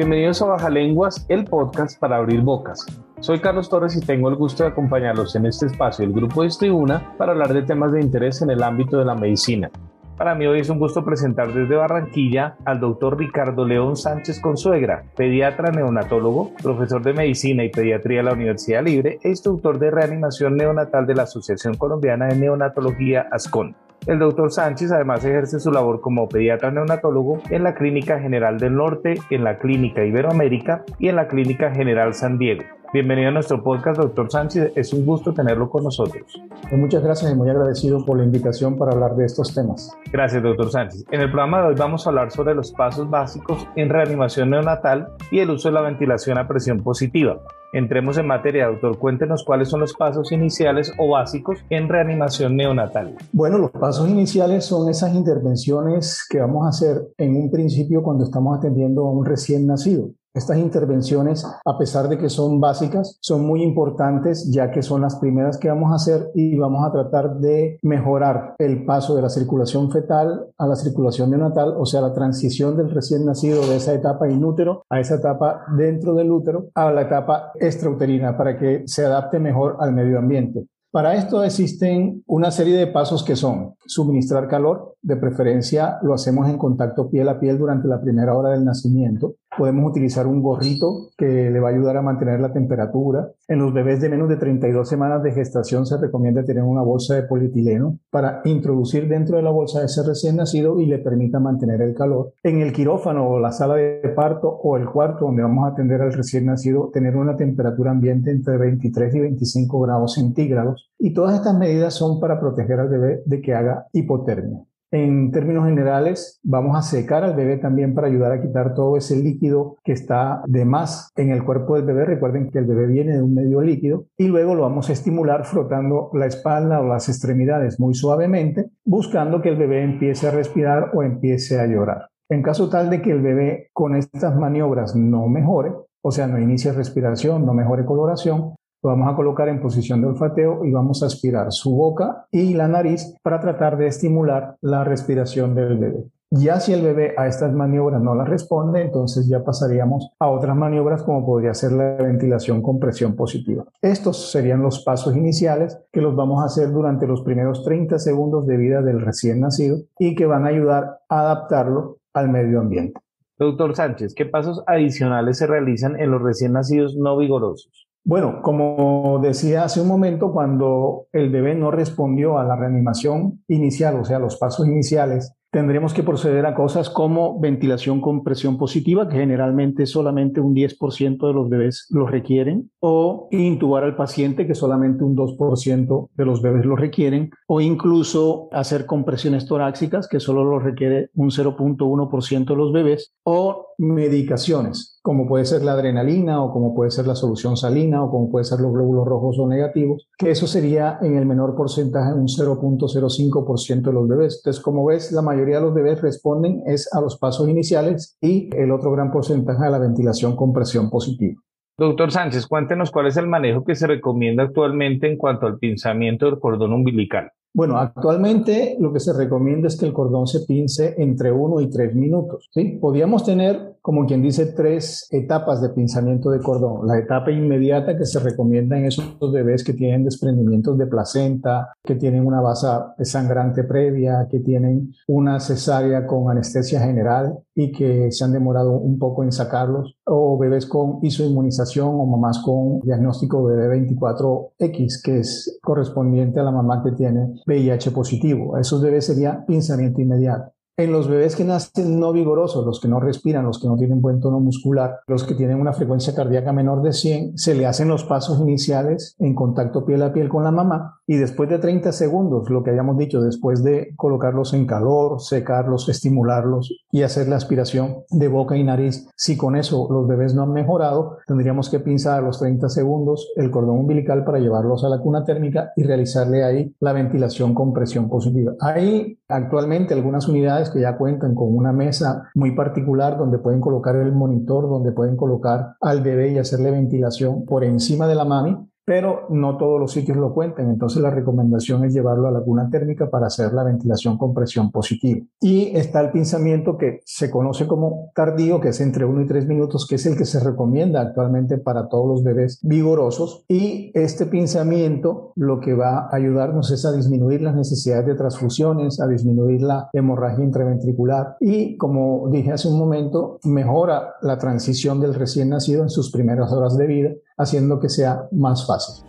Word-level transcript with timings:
Bienvenidos 0.00 0.40
a 0.40 0.46
Baja 0.46 0.70
Lenguas, 0.70 1.26
el 1.28 1.44
podcast 1.44 2.00
para 2.00 2.16
abrir 2.16 2.40
bocas. 2.40 2.86
Soy 3.20 3.38
Carlos 3.38 3.68
Torres 3.68 3.94
y 3.96 4.00
tengo 4.00 4.30
el 4.30 4.34
gusto 4.34 4.62
de 4.62 4.70
acompañarlos 4.70 5.36
en 5.36 5.44
este 5.44 5.66
espacio 5.66 6.06
del 6.06 6.14
Grupo 6.14 6.42
Distribuna 6.42 7.12
para 7.18 7.32
hablar 7.32 7.52
de 7.52 7.64
temas 7.64 7.92
de 7.92 8.00
interés 8.00 8.40
en 8.40 8.48
el 8.48 8.62
ámbito 8.62 8.96
de 8.98 9.04
la 9.04 9.14
medicina. 9.14 9.70
Para 10.16 10.34
mí 10.34 10.46
hoy 10.46 10.60
es 10.60 10.70
un 10.70 10.78
gusto 10.78 11.04
presentar 11.04 11.52
desde 11.52 11.76
Barranquilla 11.76 12.56
al 12.64 12.80
doctor 12.80 13.18
Ricardo 13.18 13.66
León 13.66 13.94
Sánchez 13.94 14.40
Consuegra, 14.40 15.04
pediatra 15.14 15.70
neonatólogo, 15.70 16.54
profesor 16.62 17.02
de 17.02 17.12
medicina 17.12 17.62
y 17.62 17.68
pediatría 17.68 18.20
de 18.20 18.24
la 18.24 18.32
Universidad 18.32 18.82
Libre 18.82 19.18
e 19.22 19.28
instructor 19.28 19.78
de 19.78 19.90
reanimación 19.90 20.56
neonatal 20.56 21.06
de 21.06 21.14
la 21.14 21.24
Asociación 21.24 21.74
Colombiana 21.74 22.28
de 22.28 22.36
Neonatología 22.36 23.26
ASCON. 23.30 23.76
El 24.06 24.18
doctor 24.18 24.50
Sánchez 24.50 24.92
además 24.92 25.24
ejerce 25.24 25.60
su 25.60 25.70
labor 25.70 26.00
como 26.00 26.28
pediatra 26.28 26.70
neonatólogo 26.70 27.42
en 27.50 27.62
la 27.62 27.74
Clínica 27.74 28.18
General 28.18 28.58
del 28.58 28.74
Norte, 28.74 29.14
en 29.28 29.44
la 29.44 29.58
Clínica 29.58 30.04
Iberoamérica 30.04 30.84
y 30.98 31.08
en 31.08 31.16
la 31.16 31.28
Clínica 31.28 31.70
General 31.70 32.14
San 32.14 32.38
Diego. 32.38 32.64
Bienvenido 32.92 33.28
a 33.28 33.30
nuestro 33.30 33.62
podcast, 33.62 34.00
doctor 34.00 34.28
Sánchez. 34.32 34.72
Es 34.74 34.92
un 34.92 35.06
gusto 35.06 35.32
tenerlo 35.32 35.70
con 35.70 35.84
nosotros. 35.84 36.24
Pues 36.62 36.72
muchas 36.72 37.04
gracias 37.04 37.30
y 37.30 37.36
muy 37.36 37.48
agradecido 37.48 38.04
por 38.04 38.18
la 38.18 38.24
invitación 38.24 38.76
para 38.76 38.90
hablar 38.90 39.14
de 39.14 39.26
estos 39.26 39.54
temas. 39.54 39.96
Gracias, 40.10 40.42
doctor 40.42 40.72
Sánchez. 40.72 41.04
En 41.12 41.20
el 41.20 41.30
programa 41.30 41.62
de 41.62 41.68
hoy 41.68 41.74
vamos 41.76 42.04
a 42.04 42.10
hablar 42.10 42.32
sobre 42.32 42.52
los 42.52 42.72
pasos 42.72 43.08
básicos 43.08 43.64
en 43.76 43.90
reanimación 43.90 44.50
neonatal 44.50 45.06
y 45.30 45.38
el 45.38 45.50
uso 45.50 45.68
de 45.68 45.74
la 45.74 45.82
ventilación 45.82 46.36
a 46.36 46.48
presión 46.48 46.82
positiva. 46.82 47.40
Entremos 47.72 48.18
en 48.18 48.26
materia, 48.26 48.66
doctor. 48.66 48.98
Cuéntenos 48.98 49.44
cuáles 49.44 49.68
son 49.68 49.78
los 49.78 49.94
pasos 49.94 50.32
iniciales 50.32 50.92
o 50.98 51.10
básicos 51.10 51.64
en 51.70 51.88
reanimación 51.88 52.56
neonatal. 52.56 53.14
Bueno, 53.32 53.58
los 53.58 53.70
pasos 53.70 54.08
iniciales 54.08 54.64
son 54.64 54.88
esas 54.88 55.14
intervenciones 55.14 56.26
que 56.28 56.40
vamos 56.40 56.66
a 56.66 56.70
hacer 56.70 57.12
en 57.18 57.36
un 57.36 57.52
principio 57.52 58.02
cuando 58.02 58.24
estamos 58.24 58.58
atendiendo 58.58 59.06
a 59.06 59.12
un 59.12 59.24
recién 59.24 59.68
nacido. 59.68 60.10
Estas 60.32 60.58
intervenciones, 60.58 61.44
a 61.64 61.76
pesar 61.76 62.08
de 62.08 62.16
que 62.16 62.28
son 62.28 62.60
básicas, 62.60 63.18
son 63.20 63.44
muy 63.44 63.62
importantes 63.62 64.48
ya 64.48 64.70
que 64.70 64.82
son 64.82 65.00
las 65.00 65.16
primeras 65.16 65.58
que 65.58 65.68
vamos 65.68 65.90
a 65.90 65.96
hacer 65.96 66.30
y 66.34 66.56
vamos 66.56 66.86
a 66.86 66.92
tratar 66.92 67.38
de 67.38 67.78
mejorar 67.82 68.54
el 68.58 68.84
paso 68.84 69.16
de 69.16 69.22
la 69.22 69.28
circulación 69.28 69.90
fetal 69.90 70.46
a 70.56 70.66
la 70.68 70.76
circulación 70.76 71.30
neonatal, 71.30 71.74
o 71.76 71.84
sea, 71.84 72.00
la 72.00 72.14
transición 72.14 72.76
del 72.76 72.90
recién 72.90 73.24
nacido 73.24 73.66
de 73.66 73.76
esa 73.76 73.92
etapa 73.92 74.28
inútero 74.28 74.84
a 74.88 75.00
esa 75.00 75.16
etapa 75.16 75.64
dentro 75.76 76.14
del 76.14 76.30
útero 76.30 76.68
a 76.74 76.92
la 76.92 77.02
etapa 77.02 77.50
extrauterina 77.58 78.36
para 78.36 78.56
que 78.56 78.84
se 78.86 79.04
adapte 79.04 79.40
mejor 79.40 79.78
al 79.80 79.92
medio 79.92 80.18
ambiente. 80.18 80.64
Para 80.92 81.14
esto 81.14 81.44
existen 81.44 82.24
una 82.26 82.50
serie 82.50 82.76
de 82.76 82.88
pasos 82.88 83.22
que 83.22 83.36
son 83.36 83.74
suministrar 83.86 84.48
calor, 84.48 84.96
de 85.02 85.16
preferencia 85.16 85.98
lo 86.02 86.14
hacemos 86.14 86.48
en 86.48 86.58
contacto 86.58 87.08
piel 87.08 87.28
a 87.28 87.38
piel 87.38 87.58
durante 87.58 87.86
la 87.86 88.00
primera 88.00 88.36
hora 88.36 88.50
del 88.50 88.64
nacimiento. 88.64 89.34
Podemos 89.56 89.90
utilizar 89.90 90.26
un 90.26 90.42
gorrito 90.42 91.10
que 91.16 91.50
le 91.50 91.60
va 91.60 91.68
a 91.68 91.72
ayudar 91.72 91.96
a 91.96 92.02
mantener 92.02 92.40
la 92.40 92.52
temperatura. 92.52 93.30
En 93.48 93.58
los 93.58 93.74
bebés 93.74 94.00
de 94.00 94.08
menos 94.08 94.28
de 94.28 94.36
32 94.36 94.88
semanas 94.88 95.22
de 95.22 95.32
gestación 95.32 95.86
se 95.86 95.98
recomienda 95.98 96.44
tener 96.44 96.62
una 96.62 96.82
bolsa 96.82 97.16
de 97.16 97.24
polietileno 97.24 97.98
para 98.10 98.42
introducir 98.44 99.08
dentro 99.08 99.36
de 99.36 99.42
la 99.42 99.50
bolsa 99.50 99.84
ese 99.84 100.02
recién 100.06 100.36
nacido 100.36 100.80
y 100.80 100.86
le 100.86 100.98
permita 100.98 101.40
mantener 101.40 101.82
el 101.82 101.94
calor. 101.94 102.32
En 102.42 102.60
el 102.60 102.72
quirófano 102.72 103.28
o 103.28 103.40
la 103.40 103.50
sala 103.52 103.74
de 103.74 104.12
parto 104.14 104.48
o 104.48 104.76
el 104.76 104.88
cuarto 104.88 105.26
donde 105.26 105.42
vamos 105.42 105.64
a 105.64 105.72
atender 105.72 106.00
al 106.00 106.12
recién 106.12 106.46
nacido, 106.46 106.90
tener 106.92 107.16
una 107.16 107.36
temperatura 107.36 107.90
ambiente 107.90 108.30
entre 108.30 108.56
23 108.56 109.14
y 109.14 109.20
25 109.20 109.80
grados 109.80 110.14
centígrados. 110.14 110.90
Y 110.98 111.12
todas 111.12 111.34
estas 111.34 111.58
medidas 111.58 111.94
son 111.94 112.20
para 112.20 112.38
proteger 112.38 112.78
al 112.78 112.88
bebé 112.88 113.22
de 113.26 113.40
que 113.40 113.54
haga 113.54 113.86
hipotermia. 113.92 114.64
En 114.92 115.30
términos 115.30 115.66
generales, 115.66 116.40
vamos 116.42 116.76
a 116.76 116.82
secar 116.82 117.22
al 117.22 117.36
bebé 117.36 117.58
también 117.58 117.94
para 117.94 118.08
ayudar 118.08 118.32
a 118.32 118.42
quitar 118.42 118.74
todo 118.74 118.96
ese 118.96 119.14
líquido 119.16 119.76
que 119.84 119.92
está 119.92 120.42
de 120.46 120.64
más 120.64 121.12
en 121.14 121.30
el 121.30 121.44
cuerpo 121.44 121.76
del 121.76 121.84
bebé. 121.84 122.06
Recuerden 122.06 122.50
que 122.50 122.58
el 122.58 122.66
bebé 122.66 122.86
viene 122.88 123.12
de 123.12 123.22
un 123.22 123.32
medio 123.32 123.60
líquido 123.60 124.06
y 124.18 124.26
luego 124.26 124.56
lo 124.56 124.62
vamos 124.62 124.90
a 124.90 124.92
estimular 124.92 125.44
frotando 125.44 126.10
la 126.12 126.26
espalda 126.26 126.80
o 126.80 126.88
las 126.88 127.08
extremidades 127.08 127.78
muy 127.78 127.94
suavemente, 127.94 128.70
buscando 128.84 129.40
que 129.40 129.50
el 129.50 129.56
bebé 129.56 129.84
empiece 129.84 130.26
a 130.26 130.32
respirar 130.32 130.90
o 130.92 131.04
empiece 131.04 131.60
a 131.60 131.66
llorar. 131.66 132.08
En 132.28 132.42
caso 132.42 132.68
tal 132.68 132.90
de 132.90 133.00
que 133.00 133.12
el 133.12 133.22
bebé 133.22 133.68
con 133.72 133.94
estas 133.94 134.36
maniobras 134.36 134.96
no 134.96 135.28
mejore, 135.28 135.72
o 136.02 136.10
sea, 136.10 136.26
no 136.26 136.40
inicie 136.40 136.72
respiración, 136.72 137.46
no 137.46 137.54
mejore 137.54 137.84
coloración, 137.84 138.54
lo 138.82 138.90
vamos 138.90 139.12
a 139.12 139.16
colocar 139.16 139.48
en 139.48 139.60
posición 139.60 140.00
de 140.00 140.08
olfateo 140.08 140.64
y 140.64 140.72
vamos 140.72 141.02
a 141.02 141.06
aspirar 141.06 141.52
su 141.52 141.74
boca 141.74 142.26
y 142.30 142.54
la 142.54 142.68
nariz 142.68 143.14
para 143.22 143.40
tratar 143.40 143.76
de 143.76 143.86
estimular 143.86 144.56
la 144.62 144.84
respiración 144.84 145.54
del 145.54 145.78
bebé. 145.78 146.04
Ya 146.32 146.60
si 146.60 146.72
el 146.72 146.82
bebé 146.82 147.14
a 147.18 147.26
estas 147.26 147.52
maniobras 147.52 148.00
no 148.00 148.14
las 148.14 148.28
responde, 148.28 148.82
entonces 148.82 149.26
ya 149.26 149.42
pasaríamos 149.42 150.12
a 150.20 150.28
otras 150.28 150.56
maniobras 150.56 151.02
como 151.02 151.26
podría 151.26 151.54
ser 151.54 151.72
la 151.72 151.96
ventilación 151.96 152.62
con 152.62 152.78
presión 152.78 153.16
positiva. 153.16 153.64
Estos 153.82 154.30
serían 154.30 154.62
los 154.62 154.84
pasos 154.84 155.16
iniciales 155.16 155.80
que 155.90 156.00
los 156.00 156.14
vamos 156.14 156.40
a 156.40 156.46
hacer 156.46 156.70
durante 156.70 157.08
los 157.08 157.22
primeros 157.22 157.64
30 157.64 157.98
segundos 157.98 158.46
de 158.46 158.56
vida 158.56 158.80
del 158.80 159.00
recién 159.00 159.40
nacido 159.40 159.78
y 159.98 160.14
que 160.14 160.26
van 160.26 160.44
a 160.46 160.50
ayudar 160.50 161.00
a 161.08 161.20
adaptarlo 161.20 161.98
al 162.14 162.28
medio 162.28 162.60
ambiente. 162.60 163.00
Doctor 163.36 163.74
Sánchez, 163.74 164.14
¿qué 164.14 164.24
pasos 164.24 164.62
adicionales 164.68 165.38
se 165.38 165.48
realizan 165.48 165.98
en 165.98 166.12
los 166.12 166.22
recién 166.22 166.52
nacidos 166.52 166.94
no 166.96 167.16
vigorosos? 167.16 167.89
Bueno, 168.04 168.40
como 168.42 169.20
decía 169.22 169.64
hace 169.64 169.80
un 169.80 169.88
momento, 169.88 170.32
cuando 170.32 171.06
el 171.12 171.30
bebé 171.30 171.54
no 171.54 171.70
respondió 171.70 172.38
a 172.38 172.44
la 172.44 172.56
reanimación 172.56 173.42
inicial, 173.48 173.96
o 174.00 174.04
sea, 174.04 174.18
los 174.18 174.36
pasos 174.36 174.66
iniciales, 174.66 175.34
tendremos 175.50 175.92
que 175.92 176.02
proceder 176.02 176.46
a 176.46 176.54
cosas 176.54 176.88
como 176.90 177.40
ventilación 177.40 178.00
con 178.00 178.22
presión 178.22 178.56
positiva, 178.56 179.08
que 179.08 179.16
generalmente 179.16 179.84
solamente 179.84 180.40
un 180.40 180.54
10% 180.54 181.26
de 181.26 181.32
los 181.32 181.48
bebés 181.48 181.86
lo 181.90 182.06
requieren, 182.06 182.70
o 182.78 183.28
intubar 183.32 183.84
al 183.84 183.96
paciente, 183.96 184.46
que 184.46 184.54
solamente 184.54 185.04
un 185.04 185.16
2% 185.16 186.08
de 186.14 186.24
los 186.24 186.40
bebés 186.40 186.64
lo 186.64 186.76
requieren, 186.76 187.30
o 187.48 187.60
incluso 187.60 188.48
hacer 188.52 188.86
compresiones 188.86 189.46
torácicas, 189.46 190.08
que 190.08 190.20
solo 190.20 190.44
lo 190.44 190.58
requiere 190.60 191.10
un 191.14 191.30
0.1% 191.30 192.44
de 192.44 192.56
los 192.56 192.72
bebés, 192.72 193.14
o 193.24 193.66
medicaciones, 193.78 194.99
como 195.02 195.26
puede 195.26 195.44
ser 195.44 195.62
la 195.62 195.72
adrenalina 195.72 196.42
o 196.42 196.52
como 196.52 196.74
puede 196.74 196.90
ser 196.90 197.06
la 197.06 197.14
solución 197.14 197.56
salina 197.56 198.02
o 198.04 198.10
como 198.10 198.30
puede 198.30 198.44
ser 198.44 198.60
los 198.60 198.72
glóbulos 198.72 199.06
rojos 199.06 199.38
o 199.38 199.48
negativos, 199.48 200.08
que 200.18 200.30
eso 200.30 200.46
sería 200.46 200.98
en 201.00 201.16
el 201.16 201.26
menor 201.26 201.54
porcentaje 201.54 202.12
un 202.12 202.26
0.05% 202.26 203.82
de 203.82 203.92
los 203.92 204.08
bebés. 204.08 204.40
Entonces, 204.40 204.62
como 204.62 204.84
ves, 204.84 205.12
la 205.12 205.22
mayoría 205.22 205.56
de 205.56 205.62
los 205.62 205.74
bebés 205.74 206.02
responden 206.02 206.62
es 206.66 206.92
a 206.92 207.00
los 207.00 207.18
pasos 207.18 207.48
iniciales 207.48 208.16
y 208.20 208.54
el 208.54 208.70
otro 208.72 208.92
gran 208.92 209.10
porcentaje 209.10 209.64
a 209.64 209.70
la 209.70 209.78
ventilación 209.78 210.36
con 210.36 210.52
presión 210.52 210.90
positiva. 210.90 211.40
Doctor 211.78 212.10
Sánchez, 212.10 212.46
cuéntenos 212.46 212.90
cuál 212.90 213.06
es 213.06 213.16
el 213.16 213.26
manejo 213.26 213.64
que 213.64 213.74
se 213.74 213.86
recomienda 213.86 214.42
actualmente 214.42 215.10
en 215.10 215.16
cuanto 215.16 215.46
al 215.46 215.58
pinzamiento 215.58 216.26
del 216.26 216.38
cordón 216.38 216.74
umbilical. 216.74 217.32
Bueno, 217.52 217.78
actualmente 217.78 218.76
lo 218.78 218.92
que 218.92 219.00
se 219.00 219.12
recomienda 219.12 219.66
es 219.66 219.76
que 219.76 219.84
el 219.84 219.92
cordón 219.92 220.28
se 220.28 220.40
pince 220.46 220.94
entre 220.98 221.32
uno 221.32 221.60
y 221.60 221.68
tres 221.68 221.96
minutos. 221.96 222.48
¿sí? 222.52 222.78
Podríamos 222.80 223.24
tener, 223.24 223.76
como 223.82 224.06
quien 224.06 224.22
dice, 224.22 224.46
tres 224.46 225.08
etapas 225.10 225.60
de 225.60 225.70
pinzamiento 225.70 226.30
de 226.30 226.38
cordón. 226.38 226.86
La 226.86 226.98
etapa 226.98 227.32
inmediata 227.32 227.98
que 227.98 228.06
se 228.06 228.20
recomienda 228.20 228.78
en 228.78 228.86
esos 228.86 229.18
bebés 229.32 229.64
que 229.64 229.72
tienen 229.72 230.04
desprendimientos 230.04 230.78
de 230.78 230.86
placenta, 230.86 231.74
que 231.82 231.96
tienen 231.96 232.24
una 232.24 232.40
basa 232.40 232.94
sangrante 233.02 233.64
previa, 233.64 234.28
que 234.30 234.38
tienen 234.38 234.92
una 235.08 235.40
cesárea 235.40 236.06
con 236.06 236.30
anestesia 236.30 236.80
general 236.80 237.36
y 237.52 237.72
que 237.72 238.12
se 238.12 238.24
han 238.24 238.32
demorado 238.32 238.72
un 238.72 238.96
poco 238.98 239.24
en 239.24 239.32
sacarlos, 239.32 239.96
o 240.04 240.38
bebés 240.38 240.66
con 240.66 241.00
isoinmunización 241.02 241.88
o 241.88 242.06
mamás 242.06 242.40
con 242.44 242.80
diagnóstico 242.80 243.48
de 243.48 243.68
24X, 243.68 245.02
que 245.02 245.18
es 245.18 245.58
correspondiente 245.62 246.38
a 246.38 246.44
la 246.44 246.52
mamá 246.52 246.82
que 246.84 246.92
tiene 246.92 247.39
VIH 247.46 247.90
positivo. 247.90 248.58
Esos 248.58 248.82
bebés 248.82 249.06
sería 249.06 249.44
pinzamiento 249.46 250.00
inmediato. 250.00 250.52
En 250.80 250.92
los 250.92 251.08
bebés 251.08 251.36
que 251.36 251.44
nacen 251.44 252.00
no 252.00 252.10
vigorosos, 252.10 252.64
los 252.64 252.80
que 252.80 252.88
no 252.88 253.00
respiran, 253.00 253.44
los 253.44 253.60
que 253.60 253.68
no 253.68 253.76
tienen 253.76 254.00
buen 254.00 254.18
tono 254.18 254.40
muscular, 254.40 255.00
los 255.06 255.24
que 255.24 255.34
tienen 255.34 255.60
una 255.60 255.74
frecuencia 255.74 256.14
cardíaca 256.14 256.54
menor 256.54 256.80
de 256.80 256.94
100, 256.94 257.36
se 257.36 257.54
le 257.54 257.66
hacen 257.66 257.88
los 257.88 258.04
pasos 258.04 258.40
iniciales 258.40 259.14
en 259.18 259.34
contacto 259.34 259.84
piel 259.84 260.02
a 260.02 260.14
piel 260.14 260.30
con 260.30 260.42
la 260.42 260.50
mamá 260.50 261.00
y 261.06 261.16
después 261.16 261.50
de 261.50 261.58
30 261.58 261.92
segundos, 261.92 262.48
lo 262.48 262.62
que 262.62 262.70
habíamos 262.70 262.96
dicho, 262.96 263.20
después 263.20 263.62
de 263.62 263.92
colocarlos 263.94 264.54
en 264.54 264.64
calor, 264.64 265.20
secarlos, 265.20 265.86
estimularlos 265.90 266.74
y 266.90 267.02
hacer 267.02 267.28
la 267.28 267.36
aspiración 267.36 267.96
de 268.10 268.28
boca 268.28 268.56
y 268.56 268.64
nariz, 268.64 269.06
si 269.16 269.36
con 269.36 269.56
eso 269.56 269.86
los 269.90 270.08
bebés 270.08 270.34
no 270.34 270.44
han 270.44 270.52
mejorado, 270.54 271.18
tendríamos 271.26 271.68
que 271.68 271.80
pinzar 271.80 272.20
a 272.20 272.22
los 272.22 272.38
30 272.38 272.70
segundos 272.70 273.30
el 273.36 273.50
cordón 273.50 273.80
umbilical 273.80 274.24
para 274.24 274.38
llevarlos 274.38 274.82
a 274.84 274.88
la 274.88 275.00
cuna 275.00 275.24
térmica 275.24 275.72
y 275.76 275.82
realizarle 275.82 276.42
ahí 276.42 276.74
la 276.80 276.94
ventilación 276.94 277.52
con 277.52 277.74
presión 277.74 278.08
positiva. 278.08 278.54
Hay 278.60 279.18
actualmente 279.28 279.92
algunas 279.92 280.26
unidades 280.26 280.69
que 280.70 280.80
ya 280.80 280.96
cuentan 280.96 281.34
con 281.34 281.54
una 281.54 281.72
mesa 281.72 282.30
muy 282.34 282.52
particular 282.52 283.18
donde 283.18 283.38
pueden 283.38 283.60
colocar 283.60 283.96
el 283.96 284.12
monitor, 284.12 284.68
donde 284.68 284.92
pueden 284.92 285.16
colocar 285.16 285.76
al 285.80 286.02
bebé 286.02 286.32
y 286.32 286.38
hacerle 286.38 286.70
ventilación 286.70 287.44
por 287.44 287.64
encima 287.64 288.06
de 288.06 288.14
la 288.14 288.24
mami 288.24 288.69
pero 288.90 289.28
no 289.30 289.56
todos 289.56 289.78
los 289.78 289.92
sitios 289.92 290.16
lo 290.16 290.34
cuentan. 290.34 290.68
Entonces 290.68 291.00
la 291.00 291.10
recomendación 291.10 291.84
es 291.84 291.94
llevarlo 291.94 292.26
a 292.26 292.32
la 292.32 292.40
cuna 292.40 292.68
térmica 292.68 293.08
para 293.08 293.28
hacer 293.28 293.52
la 293.52 293.62
ventilación 293.62 294.18
con 294.18 294.34
presión 294.34 294.72
positiva. 294.72 295.24
Y 295.40 295.76
está 295.76 296.00
el 296.00 296.10
pinzamiento 296.10 296.76
que 296.76 297.00
se 297.04 297.30
conoce 297.30 297.68
como 297.68 298.10
tardío, 298.16 298.60
que 298.60 298.70
es 298.70 298.80
entre 298.80 299.04
1 299.04 299.20
y 299.20 299.26
3 299.28 299.46
minutos, 299.46 299.86
que 299.86 299.94
es 299.94 300.06
el 300.06 300.16
que 300.16 300.24
se 300.24 300.40
recomienda 300.40 301.02
actualmente 301.02 301.56
para 301.56 301.88
todos 301.88 302.08
los 302.08 302.24
bebés 302.24 302.58
vigorosos. 302.64 303.44
Y 303.46 303.92
este 303.94 304.26
pinzamiento 304.26 305.34
lo 305.36 305.60
que 305.60 305.74
va 305.74 306.08
a 306.10 306.16
ayudarnos 306.16 306.72
es 306.72 306.84
a 306.84 306.90
disminuir 306.90 307.42
las 307.42 307.54
necesidades 307.54 308.06
de 308.06 308.16
transfusiones, 308.16 309.00
a 309.00 309.06
disminuir 309.06 309.62
la 309.62 309.88
hemorragia 309.92 310.44
intraventricular 310.44 311.36
y, 311.38 311.76
como 311.76 312.28
dije 312.28 312.50
hace 312.50 312.66
un 312.66 312.76
momento, 312.76 313.38
mejora 313.44 314.14
la 314.20 314.36
transición 314.38 315.00
del 315.00 315.14
recién 315.14 315.50
nacido 315.50 315.84
en 315.84 315.90
sus 315.90 316.10
primeras 316.10 316.52
horas 316.52 316.76
de 316.76 316.86
vida 316.88 317.10
haciendo 317.40 317.80
que 317.80 317.88
sea 317.88 318.28
más 318.32 318.66
fácil. 318.66 319.04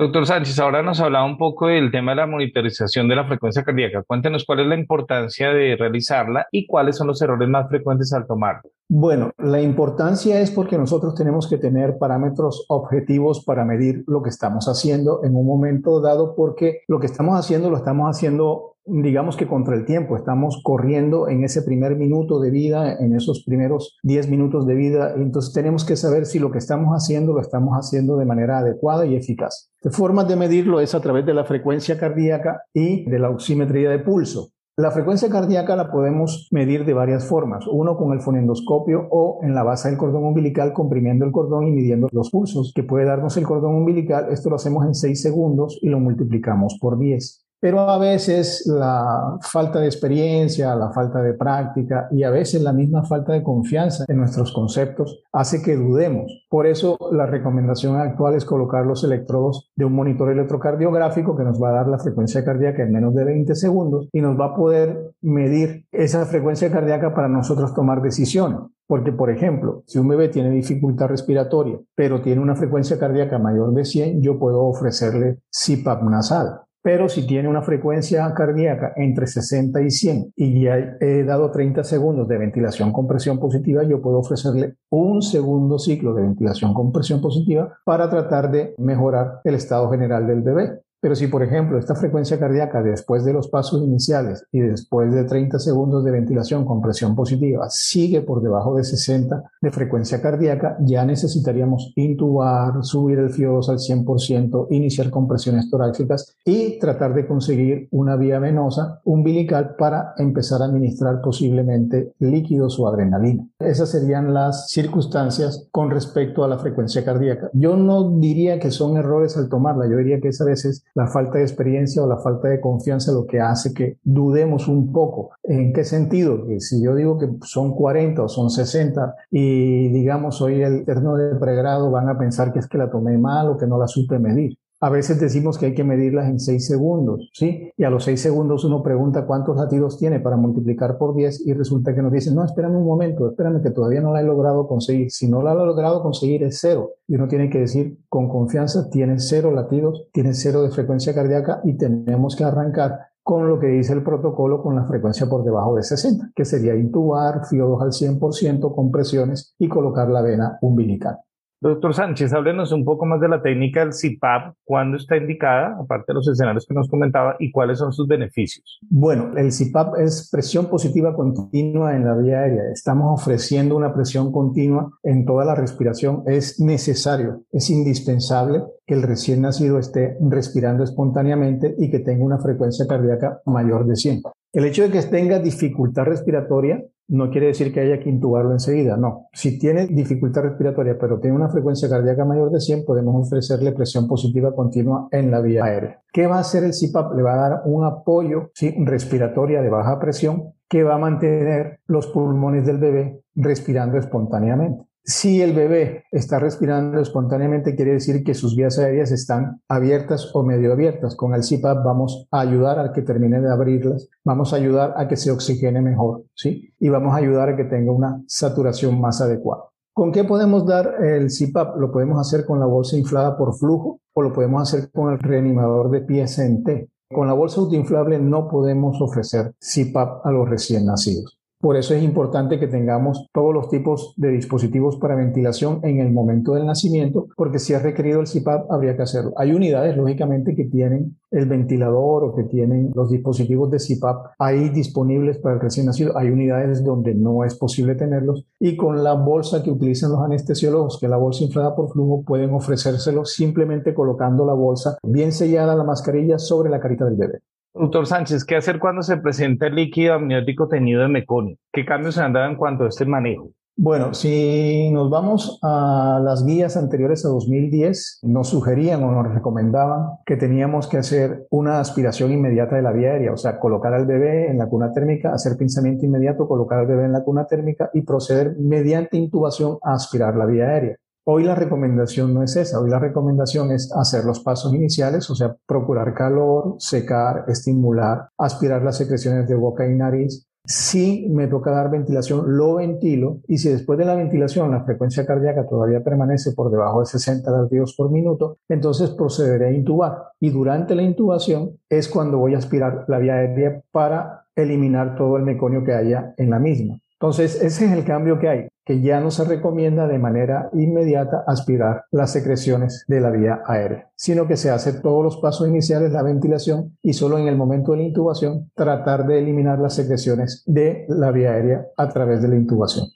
Doctor 0.00 0.26
Sánchez, 0.26 0.58
ahora 0.58 0.82
nos 0.82 0.98
hablaba 0.98 1.26
un 1.26 1.36
poco 1.36 1.66
del 1.66 1.90
tema 1.90 2.12
de 2.12 2.16
la 2.16 2.26
monitorización 2.26 3.06
de 3.06 3.16
la 3.16 3.26
frecuencia 3.26 3.62
cardíaca. 3.62 4.02
Cuéntenos 4.02 4.46
cuál 4.46 4.60
es 4.60 4.66
la 4.66 4.74
importancia 4.74 5.50
de 5.50 5.76
realizarla 5.76 6.46
y 6.50 6.66
cuáles 6.66 6.96
son 6.96 7.08
los 7.08 7.20
errores 7.20 7.46
más 7.50 7.68
frecuentes 7.68 8.10
al 8.14 8.26
tomarla. 8.26 8.62
Bueno, 8.88 9.30
la 9.36 9.60
importancia 9.60 10.40
es 10.40 10.50
porque 10.50 10.78
nosotros 10.78 11.14
tenemos 11.14 11.46
que 11.46 11.58
tener 11.58 11.98
parámetros 11.98 12.64
objetivos 12.70 13.44
para 13.44 13.66
medir 13.66 14.02
lo 14.06 14.22
que 14.22 14.30
estamos 14.30 14.68
haciendo 14.68 15.20
en 15.22 15.36
un 15.36 15.46
momento 15.46 16.00
dado, 16.00 16.34
porque 16.34 16.80
lo 16.88 16.98
que 16.98 17.04
estamos 17.04 17.38
haciendo 17.38 17.68
lo 17.68 17.76
estamos 17.76 18.08
haciendo 18.08 18.76
digamos 18.86 19.36
que 19.36 19.46
contra 19.46 19.74
el 19.74 19.84
tiempo, 19.84 20.16
estamos 20.16 20.60
corriendo 20.62 21.28
en 21.28 21.44
ese 21.44 21.62
primer 21.62 21.96
minuto 21.96 22.40
de 22.40 22.50
vida, 22.50 22.96
en 22.98 23.14
esos 23.14 23.44
primeros 23.44 23.98
10 24.02 24.28
minutos 24.28 24.66
de 24.66 24.74
vida, 24.74 25.14
entonces 25.16 25.52
tenemos 25.52 25.84
que 25.84 25.96
saber 25.96 26.26
si 26.26 26.38
lo 26.38 26.50
que 26.50 26.58
estamos 26.58 26.94
haciendo 26.94 27.32
lo 27.32 27.40
estamos 27.40 27.74
haciendo 27.74 28.16
de 28.16 28.24
manera 28.24 28.58
adecuada 28.58 29.06
y 29.06 29.16
eficaz. 29.16 29.70
De 29.82 29.90
formas 29.90 30.28
de 30.28 30.36
medirlo 30.36 30.80
es 30.80 30.94
a 30.94 31.00
través 31.00 31.26
de 31.26 31.34
la 31.34 31.44
frecuencia 31.44 31.98
cardíaca 31.98 32.62
y 32.74 33.08
de 33.08 33.18
la 33.18 33.30
oximetría 33.30 33.90
de 33.90 33.98
pulso. 33.98 34.50
La 34.76 34.90
frecuencia 34.90 35.28
cardíaca 35.28 35.76
la 35.76 35.90
podemos 35.90 36.48
medir 36.52 36.86
de 36.86 36.94
varias 36.94 37.26
formas. 37.26 37.66
Uno 37.70 37.98
con 37.98 38.12
el 38.14 38.20
fonendoscopio 38.20 39.08
o 39.10 39.40
en 39.42 39.54
la 39.54 39.62
base 39.62 39.90
del 39.90 39.98
cordón 39.98 40.24
umbilical 40.24 40.72
comprimiendo 40.72 41.26
el 41.26 41.32
cordón 41.32 41.66
y 41.66 41.72
midiendo 41.72 42.08
los 42.12 42.30
pulsos 42.30 42.72
que 42.74 42.82
puede 42.82 43.04
darnos 43.04 43.36
el 43.36 43.44
cordón 43.44 43.74
umbilical. 43.74 44.28
Esto 44.30 44.48
lo 44.48 44.56
hacemos 44.56 44.86
en 44.86 44.94
6 44.94 45.20
segundos 45.20 45.78
y 45.82 45.90
lo 45.90 46.00
multiplicamos 46.00 46.78
por 46.80 46.98
10 46.98 47.44
pero 47.60 47.80
a 47.80 47.98
veces 47.98 48.66
la 48.66 49.38
falta 49.42 49.80
de 49.80 49.86
experiencia, 49.86 50.74
la 50.74 50.90
falta 50.90 51.22
de 51.22 51.34
práctica 51.34 52.08
y 52.10 52.22
a 52.22 52.30
veces 52.30 52.62
la 52.62 52.72
misma 52.72 53.04
falta 53.04 53.34
de 53.34 53.42
confianza 53.42 54.04
en 54.08 54.16
nuestros 54.16 54.52
conceptos 54.52 55.22
hace 55.32 55.62
que 55.62 55.76
dudemos. 55.76 56.46
Por 56.48 56.66
eso 56.66 56.96
la 57.12 57.26
recomendación 57.26 57.96
actual 57.96 58.34
es 58.34 58.46
colocar 58.46 58.86
los 58.86 59.04
electrodos 59.04 59.70
de 59.76 59.84
un 59.84 59.92
monitor 59.92 60.30
electrocardiográfico 60.30 61.36
que 61.36 61.44
nos 61.44 61.62
va 61.62 61.68
a 61.68 61.74
dar 61.74 61.88
la 61.88 61.98
frecuencia 61.98 62.44
cardíaca 62.44 62.82
en 62.82 62.92
menos 62.92 63.14
de 63.14 63.24
20 63.24 63.54
segundos 63.54 64.08
y 64.12 64.22
nos 64.22 64.40
va 64.40 64.46
a 64.46 64.56
poder 64.56 65.12
medir 65.20 65.86
esa 65.92 66.24
frecuencia 66.24 66.70
cardíaca 66.70 67.14
para 67.14 67.28
nosotros 67.28 67.74
tomar 67.74 68.00
decisiones. 68.00 68.60
Porque, 68.86 69.12
por 69.12 69.30
ejemplo, 69.30 69.84
si 69.86 69.98
un 69.98 70.08
bebé 70.08 70.28
tiene 70.28 70.50
dificultad 70.50 71.06
respiratoria, 71.06 71.78
pero 71.94 72.22
tiene 72.22 72.40
una 72.40 72.56
frecuencia 72.56 72.98
cardíaca 72.98 73.38
mayor 73.38 73.72
de 73.72 73.84
100, 73.84 74.20
yo 74.20 74.38
puedo 74.38 74.64
ofrecerle 74.64 75.38
CPAP 75.50 76.02
nasal 76.02 76.62
pero 76.82 77.08
si 77.08 77.26
tiene 77.26 77.48
una 77.48 77.62
frecuencia 77.62 78.32
cardíaca 78.34 78.92
entre 78.96 79.26
60 79.26 79.82
y 79.82 79.90
100 79.90 80.32
y 80.36 80.62
ya 80.62 80.96
he 81.00 81.24
dado 81.24 81.50
30 81.50 81.84
segundos 81.84 82.26
de 82.28 82.38
ventilación 82.38 82.92
con 82.92 83.06
presión 83.06 83.38
positiva, 83.38 83.82
yo 83.84 84.00
puedo 84.00 84.18
ofrecerle 84.18 84.76
un 84.90 85.22
segundo 85.22 85.78
ciclo 85.78 86.14
de 86.14 86.22
ventilación 86.22 86.72
con 86.72 86.92
presión 86.92 87.20
positiva 87.20 87.78
para 87.84 88.08
tratar 88.08 88.50
de 88.50 88.74
mejorar 88.78 89.40
el 89.44 89.54
estado 89.54 89.90
general 89.90 90.26
del 90.26 90.42
bebé. 90.42 90.80
Pero 91.00 91.16
si, 91.16 91.28
por 91.28 91.42
ejemplo, 91.42 91.78
esta 91.78 91.94
frecuencia 91.94 92.38
cardíaca 92.38 92.82
después 92.82 93.24
de 93.24 93.32
los 93.32 93.48
pasos 93.48 93.82
iniciales 93.82 94.44
y 94.52 94.60
después 94.60 95.12
de 95.12 95.24
30 95.24 95.58
segundos 95.58 96.04
de 96.04 96.10
ventilación 96.10 96.66
con 96.66 96.82
presión 96.82 97.16
positiva 97.16 97.68
sigue 97.70 98.20
por 98.20 98.42
debajo 98.42 98.76
de 98.76 98.84
60 98.84 99.44
de 99.62 99.70
frecuencia 99.70 100.20
cardíaca, 100.20 100.76
ya 100.80 101.04
necesitaríamos 101.06 101.92
intubar, 101.96 102.84
subir 102.84 103.18
el 103.18 103.30
FIO2 103.30 103.70
al 103.70 103.78
100%, 103.78 104.66
iniciar 104.70 105.10
compresiones 105.10 105.70
torácicas 105.70 106.36
y 106.44 106.78
tratar 106.78 107.14
de 107.14 107.26
conseguir 107.26 107.88
una 107.92 108.16
vía 108.16 108.38
venosa 108.38 109.00
umbilical 109.04 109.76
para 109.78 110.12
empezar 110.18 110.60
a 110.60 110.66
administrar 110.66 111.22
posiblemente 111.22 112.12
líquidos 112.18 112.78
o 112.78 112.88
adrenalina. 112.88 113.48
Esas 113.58 113.90
serían 113.90 114.34
las 114.34 114.68
circunstancias 114.68 115.66
con 115.70 115.90
respecto 115.90 116.44
a 116.44 116.48
la 116.48 116.58
frecuencia 116.58 117.04
cardíaca. 117.04 117.50
Yo 117.54 117.76
no 117.76 118.18
diría 118.18 118.58
que 118.58 118.70
son 118.70 118.96
errores 118.96 119.36
al 119.36 119.48
tomarla, 119.48 119.88
yo 119.88 119.96
diría 119.96 120.20
que 120.20 120.28
es 120.28 120.40
a 120.40 120.44
veces 120.44 120.84
la 120.94 121.06
falta 121.06 121.38
de 121.38 121.44
experiencia 121.44 122.02
o 122.02 122.06
la 122.06 122.18
falta 122.18 122.48
de 122.48 122.60
confianza 122.60 123.12
lo 123.12 123.26
que 123.26 123.40
hace 123.40 123.72
que 123.72 123.98
dudemos 124.02 124.68
un 124.68 124.92
poco. 124.92 125.30
¿En 125.42 125.72
qué 125.72 125.84
sentido? 125.84 126.46
Que 126.46 126.60
si 126.60 126.82
yo 126.82 126.94
digo 126.94 127.18
que 127.18 127.28
son 127.42 127.74
40 127.74 128.22
o 128.22 128.28
son 128.28 128.50
60 128.50 129.14
y 129.30 129.88
digamos 129.88 130.36
soy 130.36 130.62
el 130.62 130.84
terno 130.84 131.16
de 131.16 131.36
pregrado, 131.36 131.90
van 131.90 132.08
a 132.08 132.18
pensar 132.18 132.52
que 132.52 132.58
es 132.58 132.68
que 132.68 132.78
la 132.78 132.90
tomé 132.90 133.18
mal 133.18 133.48
o 133.48 133.56
que 133.56 133.66
no 133.66 133.78
la 133.78 133.86
supe 133.86 134.18
medir. 134.18 134.56
A 134.82 134.88
veces 134.88 135.20
decimos 135.20 135.58
que 135.58 135.66
hay 135.66 135.74
que 135.74 135.84
medirlas 135.84 136.30
en 136.30 136.40
6 136.40 136.66
segundos, 136.66 137.28
¿sí? 137.34 137.70
Y 137.76 137.84
a 137.84 137.90
los 137.90 138.04
6 138.04 138.18
segundos 138.18 138.64
uno 138.64 138.82
pregunta 138.82 139.26
cuántos 139.26 139.54
latidos 139.58 139.98
tiene 139.98 140.20
para 140.20 140.38
multiplicar 140.38 140.96
por 140.96 141.14
10 141.14 141.46
y 141.46 141.52
resulta 141.52 141.94
que 141.94 142.00
nos 142.00 142.10
dicen, 142.10 142.34
no, 142.34 142.42
espérame 142.42 142.76
un 142.76 142.86
momento, 142.86 143.28
espérame 143.28 143.62
que 143.62 143.72
todavía 143.72 144.00
no 144.00 144.10
la 144.10 144.22
he 144.22 144.24
logrado 144.24 144.66
conseguir. 144.66 145.10
Si 145.10 145.28
no 145.28 145.42
la 145.42 145.52
he 145.52 145.54
logrado 145.54 146.02
conseguir 146.02 146.44
es 146.44 146.60
cero. 146.62 146.92
Y 147.06 147.16
uno 147.16 147.28
tiene 147.28 147.50
que 147.50 147.58
decir 147.58 147.98
con 148.08 148.30
confianza, 148.30 148.88
tiene 148.88 149.18
cero 149.18 149.50
latidos, 149.52 150.08
tiene 150.12 150.32
cero 150.32 150.62
de 150.62 150.70
frecuencia 150.70 151.14
cardíaca 151.14 151.60
y 151.62 151.76
tenemos 151.76 152.34
que 152.34 152.44
arrancar 152.44 153.00
con 153.22 153.48
lo 153.48 153.60
que 153.60 153.66
dice 153.66 153.92
el 153.92 154.02
protocolo 154.02 154.62
con 154.62 154.76
la 154.76 154.86
frecuencia 154.86 155.28
por 155.28 155.44
debajo 155.44 155.76
de 155.76 155.82
60, 155.82 156.30
que 156.34 156.46
sería 156.46 156.74
intubar, 156.74 157.42
FIO2 157.42 157.82
al 157.82 157.92
100%, 157.92 158.74
compresiones 158.74 159.54
y 159.58 159.68
colocar 159.68 160.08
la 160.08 160.22
vena 160.22 160.58
umbilical. 160.62 161.18
Doctor 161.62 161.92
Sánchez, 161.92 162.32
háblenos 162.32 162.72
un 162.72 162.86
poco 162.86 163.04
más 163.04 163.20
de 163.20 163.28
la 163.28 163.42
técnica 163.42 163.80
del 163.80 163.90
CPAP, 163.90 164.54
cuándo 164.64 164.96
está 164.96 165.18
indicada, 165.18 165.76
aparte 165.78 166.06
de 166.08 166.14
los 166.14 166.26
escenarios 166.26 166.64
que 166.66 166.72
nos 166.72 166.88
comentaba, 166.88 167.36
y 167.38 167.52
cuáles 167.52 167.78
son 167.78 167.92
sus 167.92 168.08
beneficios. 168.08 168.78
Bueno, 168.88 169.36
el 169.36 169.50
CPAP 169.50 169.98
es 169.98 170.30
presión 170.32 170.70
positiva 170.70 171.14
continua 171.14 171.94
en 171.94 172.06
la 172.06 172.16
vía 172.16 172.38
aérea. 172.38 172.62
Estamos 172.72 173.20
ofreciendo 173.20 173.76
una 173.76 173.92
presión 173.92 174.32
continua 174.32 174.90
en 175.02 175.26
toda 175.26 175.44
la 175.44 175.54
respiración. 175.54 176.22
Es 176.24 176.58
necesario, 176.60 177.42
es 177.52 177.68
indispensable 177.68 178.62
que 178.86 178.94
el 178.94 179.02
recién 179.02 179.42
nacido 179.42 179.78
esté 179.78 180.16
respirando 180.18 180.82
espontáneamente 180.82 181.74
y 181.76 181.90
que 181.90 181.98
tenga 181.98 182.24
una 182.24 182.38
frecuencia 182.38 182.86
cardíaca 182.86 183.42
mayor 183.44 183.86
de 183.86 183.96
100. 183.96 184.22
El 184.54 184.64
hecho 184.64 184.82
de 184.82 184.90
que 184.90 185.02
tenga 185.02 185.38
dificultad 185.38 186.04
respiratoria 186.04 186.82
no 187.10 187.30
quiere 187.30 187.48
decir 187.48 187.72
que 187.72 187.80
haya 187.80 188.00
que 188.00 188.08
intubarlo 188.08 188.52
enseguida, 188.52 188.96
no. 188.96 189.28
Si 189.32 189.58
tiene 189.58 189.86
dificultad 189.86 190.42
respiratoria 190.42 190.96
pero 190.98 191.18
tiene 191.18 191.36
una 191.36 191.48
frecuencia 191.48 191.88
cardíaca 191.88 192.24
mayor 192.24 192.50
de 192.50 192.60
100, 192.60 192.84
podemos 192.84 193.26
ofrecerle 193.26 193.72
presión 193.72 194.06
positiva 194.06 194.54
continua 194.54 195.08
en 195.10 195.30
la 195.30 195.40
vía 195.40 195.64
aérea. 195.64 196.00
¿Qué 196.12 196.26
va 196.26 196.36
a 196.36 196.40
hacer 196.40 196.64
el 196.64 196.72
CPAP? 196.72 197.14
Le 197.16 197.22
va 197.22 197.34
a 197.34 197.48
dar 197.48 197.62
un 197.64 197.84
apoyo 197.84 198.50
¿sí? 198.54 198.74
respiratoria 198.78 199.60
de 199.60 199.70
baja 199.70 199.98
presión 199.98 200.54
que 200.68 200.84
va 200.84 200.94
a 200.94 200.98
mantener 200.98 201.80
los 201.86 202.06
pulmones 202.06 202.64
del 202.64 202.78
bebé 202.78 203.22
respirando 203.34 203.98
espontáneamente. 203.98 204.84
Si 205.02 205.40
el 205.40 205.54
bebé 205.54 206.04
está 206.12 206.38
respirando 206.38 207.00
espontáneamente, 207.00 207.74
quiere 207.74 207.94
decir 207.94 208.22
que 208.22 208.34
sus 208.34 208.54
vías 208.54 208.78
aéreas 208.78 209.10
están 209.10 209.62
abiertas 209.66 210.30
o 210.34 210.42
medio 210.42 210.72
abiertas. 210.72 211.16
Con 211.16 211.34
el 211.34 211.40
CPAP 211.40 211.84
vamos 211.84 212.28
a 212.30 212.40
ayudar 212.40 212.78
a 212.78 212.92
que 212.92 213.02
termine 213.02 213.40
de 213.40 213.50
abrirlas, 213.50 214.08
vamos 214.24 214.52
a 214.52 214.56
ayudar 214.56 214.94
a 214.96 215.08
que 215.08 215.16
se 215.16 215.30
oxigene 215.30 215.80
mejor, 215.80 216.24
¿sí? 216.34 216.74
Y 216.78 216.90
vamos 216.90 217.14
a 217.14 217.16
ayudar 217.16 217.48
a 217.48 217.56
que 217.56 217.64
tenga 217.64 217.92
una 217.92 218.22
saturación 218.26 219.00
más 219.00 219.20
adecuada. 219.22 219.64
¿Con 219.92 220.12
qué 220.12 220.24
podemos 220.24 220.66
dar 220.66 221.02
el 221.02 221.28
CPAP? 221.28 221.76
Lo 221.78 221.90
podemos 221.90 222.20
hacer 222.20 222.44
con 222.44 222.60
la 222.60 222.66
bolsa 222.66 222.96
inflada 222.96 223.36
por 223.36 223.56
flujo 223.56 224.00
o 224.12 224.22
lo 224.22 224.32
podemos 224.32 224.62
hacer 224.62 224.90
con 224.92 225.12
el 225.12 225.18
reanimador 225.18 225.90
de 225.90 226.02
pies 226.02 226.38
en 226.38 226.62
T. 226.62 226.90
Con 227.12 227.26
la 227.26 227.32
bolsa 227.32 227.60
autoinflable 227.60 228.20
no 228.20 228.48
podemos 228.48 229.00
ofrecer 229.00 229.54
CPAP 229.58 230.24
a 230.24 230.30
los 230.30 230.48
recién 230.48 230.86
nacidos. 230.86 231.39
Por 231.60 231.76
eso 231.76 231.92
es 231.92 232.02
importante 232.02 232.58
que 232.58 232.68
tengamos 232.68 233.28
todos 233.34 233.52
los 233.52 233.68
tipos 233.68 234.14
de 234.16 234.30
dispositivos 234.30 234.96
para 234.96 235.14
ventilación 235.14 235.80
en 235.82 236.00
el 236.00 236.10
momento 236.10 236.54
del 236.54 236.64
nacimiento, 236.64 237.28
porque 237.36 237.58
si 237.58 237.74
es 237.74 237.82
requerido 237.82 238.20
el 238.20 238.26
CPAP, 238.26 238.72
habría 238.72 238.96
que 238.96 239.02
hacerlo. 239.02 239.34
Hay 239.36 239.52
unidades, 239.52 239.94
lógicamente, 239.94 240.56
que 240.56 240.64
tienen 240.64 241.18
el 241.30 241.44
ventilador 241.44 242.24
o 242.24 242.34
que 242.34 242.44
tienen 242.44 242.90
los 242.94 243.10
dispositivos 243.10 243.70
de 243.70 243.76
CPAP 243.76 244.32
ahí 244.38 244.70
disponibles 244.70 245.36
para 245.36 245.56
el 245.56 245.60
recién 245.60 245.84
nacido. 245.84 246.16
Hay 246.16 246.30
unidades 246.30 246.82
donde 246.82 247.14
no 247.14 247.44
es 247.44 247.54
posible 247.58 247.94
tenerlos 247.94 248.46
y 248.58 248.74
con 248.78 249.04
la 249.04 249.12
bolsa 249.12 249.62
que 249.62 249.70
utilizan 249.70 250.12
los 250.12 250.20
anestesiólogos, 250.20 250.98
que 250.98 251.06
es 251.06 251.10
la 251.10 251.18
bolsa 251.18 251.44
inflada 251.44 251.76
por 251.76 251.92
flujo, 251.92 252.22
pueden 252.24 252.54
ofrecérselo 252.54 253.26
simplemente 253.26 253.92
colocando 253.92 254.46
la 254.46 254.54
bolsa 254.54 254.96
bien 255.02 255.30
sellada 255.30 255.76
la 255.76 255.84
mascarilla 255.84 256.38
sobre 256.38 256.70
la 256.70 256.80
carita 256.80 257.04
del 257.04 257.16
bebé. 257.16 257.40
Doctor 257.72 258.04
Sánchez, 258.04 258.44
¿qué 258.44 258.56
hacer 258.56 258.80
cuando 258.80 259.02
se 259.02 259.16
presenta 259.18 259.68
el 259.68 259.76
líquido 259.76 260.14
amniótico 260.14 260.66
teñido 260.66 261.02
de 261.02 261.08
meconio? 261.08 261.56
¿Qué 261.72 261.84
cambios 261.84 262.16
se 262.16 262.20
han 262.20 262.32
dado 262.32 262.50
en 262.50 262.56
cuanto 262.56 262.84
a 262.84 262.88
este 262.88 263.04
manejo? 263.04 263.52
Bueno, 263.76 264.12
si 264.12 264.90
nos 264.90 265.08
vamos 265.08 265.58
a 265.62 266.20
las 266.22 266.44
guías 266.44 266.76
anteriores 266.76 267.24
a 267.24 267.28
2010, 267.28 268.18
nos 268.24 268.48
sugerían 268.48 269.04
o 269.04 269.12
nos 269.12 269.32
recomendaban 269.32 270.18
que 270.26 270.36
teníamos 270.36 270.88
que 270.88 270.98
hacer 270.98 271.46
una 271.48 271.78
aspiración 271.78 272.32
inmediata 272.32 272.74
de 272.74 272.82
la 272.82 272.92
vía 272.92 273.12
aérea, 273.12 273.32
o 273.32 273.36
sea, 273.36 273.60
colocar 273.60 273.94
al 273.94 274.04
bebé 274.04 274.50
en 274.50 274.58
la 274.58 274.66
cuna 274.66 274.92
térmica, 274.92 275.32
hacer 275.32 275.56
pinzamiento 275.56 276.04
inmediato, 276.04 276.48
colocar 276.48 276.80
al 276.80 276.86
bebé 276.88 277.04
en 277.04 277.12
la 277.12 277.22
cuna 277.22 277.46
térmica 277.46 277.88
y 277.94 278.02
proceder 278.02 278.56
mediante 278.58 279.16
intubación 279.16 279.78
a 279.82 279.94
aspirar 279.94 280.36
la 280.36 280.46
vía 280.46 280.66
aérea. 280.66 280.96
Hoy 281.24 281.44
la 281.44 281.54
recomendación 281.54 282.32
no 282.32 282.42
es 282.42 282.56
esa, 282.56 282.80
hoy 282.80 282.88
la 282.88 282.98
recomendación 282.98 283.70
es 283.72 283.92
hacer 283.94 284.24
los 284.24 284.40
pasos 284.40 284.72
iniciales, 284.72 285.28
o 285.28 285.34
sea, 285.34 285.54
procurar 285.66 286.14
calor, 286.14 286.76
secar, 286.78 287.44
estimular, 287.46 288.30
aspirar 288.38 288.82
las 288.82 288.96
secreciones 288.96 289.46
de 289.46 289.54
boca 289.54 289.86
y 289.86 289.94
nariz. 289.94 290.46
Si 290.64 291.28
me 291.30 291.46
toca 291.46 291.72
dar 291.72 291.90
ventilación, 291.90 292.56
lo 292.56 292.76
ventilo 292.76 293.40
y 293.46 293.58
si 293.58 293.68
después 293.68 293.98
de 293.98 294.06
la 294.06 294.14
ventilación 294.14 294.70
la 294.70 294.84
frecuencia 294.84 295.26
cardíaca 295.26 295.66
todavía 295.66 296.02
permanece 296.02 296.52
por 296.52 296.70
debajo 296.70 297.00
de 297.00 297.06
60 297.06 297.50
latidos 297.50 297.94
por 297.96 298.10
minuto, 298.10 298.56
entonces 298.68 299.10
procederé 299.10 299.68
a 299.68 299.72
intubar. 299.72 300.32
Y 300.40 300.48
durante 300.48 300.94
la 300.94 301.02
intubación 301.02 301.78
es 301.90 302.08
cuando 302.08 302.38
voy 302.38 302.54
a 302.54 302.58
aspirar 302.58 303.04
la 303.08 303.18
vía 303.18 303.34
aérea 303.34 303.82
para 303.92 304.46
eliminar 304.56 305.16
todo 305.16 305.36
el 305.36 305.42
meconio 305.42 305.84
que 305.84 305.92
haya 305.92 306.34
en 306.38 306.48
la 306.48 306.58
misma. 306.58 306.98
Entonces, 307.20 307.56
ese 307.62 307.84
es 307.84 307.92
el 307.92 308.04
cambio 308.04 308.38
que 308.38 308.48
hay, 308.48 308.68
que 308.90 309.00
ya 309.00 309.20
no 309.20 309.30
se 309.30 309.44
recomienda 309.44 310.08
de 310.08 310.18
manera 310.18 310.68
inmediata 310.72 311.44
aspirar 311.46 312.06
las 312.10 312.32
secreciones 312.32 313.04
de 313.06 313.20
la 313.20 313.30
vía 313.30 313.60
aérea, 313.64 314.10
sino 314.16 314.48
que 314.48 314.56
se 314.56 314.68
hace 314.68 314.94
todos 314.94 315.22
los 315.22 315.36
pasos 315.36 315.68
iniciales, 315.68 316.10
la 316.10 316.24
ventilación, 316.24 316.98
y 317.00 317.12
solo 317.12 317.38
en 317.38 317.46
el 317.46 317.56
momento 317.56 317.92
de 317.92 317.98
la 317.98 318.02
intubación 318.02 318.68
tratar 318.74 319.28
de 319.28 319.38
eliminar 319.38 319.78
las 319.78 319.94
secreciones 319.94 320.64
de 320.66 321.04
la 321.08 321.30
vía 321.30 321.52
aérea 321.52 321.86
a 321.96 322.08
través 322.08 322.42
de 322.42 322.48
la 322.48 322.56
intubación. 322.56 323.06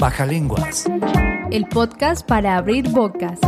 Baja 0.00 0.26
lenguas. 0.26 0.86
El 1.52 1.66
podcast 1.68 2.28
para 2.28 2.56
abrir 2.56 2.90
bocas. 2.90 3.38